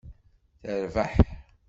Terbeḥ. 0.61 1.15